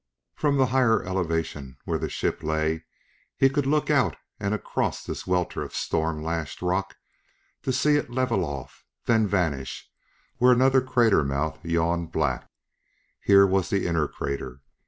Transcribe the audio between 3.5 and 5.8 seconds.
could look out and across this welter of